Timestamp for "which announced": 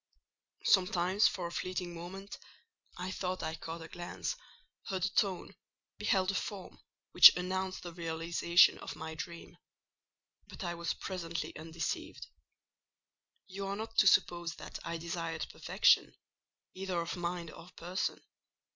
7.11-7.83